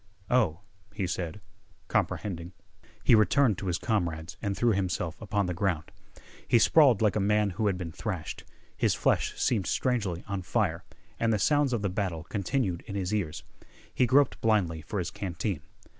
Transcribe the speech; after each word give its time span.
"Oh," 0.31 0.61
he 0.95 1.05
said, 1.05 1.41
comprehending. 1.87 2.53
He 3.03 3.13
returned 3.13 3.59
to 3.59 3.67
his 3.67 3.77
comrades 3.77 4.35
and 4.41 4.57
threw 4.57 4.71
himself 4.71 5.21
upon 5.21 5.45
the 5.45 5.53
ground. 5.53 5.91
He 6.47 6.57
sprawled 6.57 7.03
like 7.03 7.15
a 7.15 7.19
man 7.19 7.51
who 7.51 7.67
had 7.67 7.77
been 7.77 7.91
thrashed. 7.91 8.43
His 8.75 8.95
flesh 8.95 9.35
seemed 9.39 9.67
strangely 9.67 10.23
on 10.27 10.41
fire, 10.41 10.83
and 11.19 11.31
the 11.31 11.37
sounds 11.37 11.71
of 11.71 11.83
the 11.83 11.87
battle 11.89 12.23
continued 12.23 12.81
in 12.87 12.95
his 12.95 13.13
ears. 13.13 13.43
He 13.93 14.07
groped 14.07 14.41
blindly 14.41 14.81
for 14.81 14.97
his 14.97 15.11
canteen. 15.11 15.61